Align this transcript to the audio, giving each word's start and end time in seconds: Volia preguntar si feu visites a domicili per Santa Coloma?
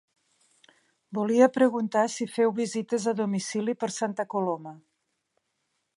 Volia 1.17 1.49
preguntar 1.57 2.05
si 2.15 2.27
feu 2.37 2.55
visites 2.61 3.07
a 3.11 3.15
domicili 3.21 3.79
per 3.85 3.93
Santa 4.01 4.29
Coloma? 4.35 4.75